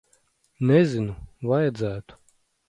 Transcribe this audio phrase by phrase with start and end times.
[0.69, 1.15] Nezinu.
[1.51, 2.19] Vajadzētu.